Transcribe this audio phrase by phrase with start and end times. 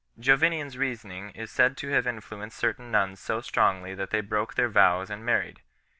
[0.19, 4.55] Jovinian s reasoning is riaid to have influenced certain nuns so strongly that they broke
[4.55, 5.61] their vows and married.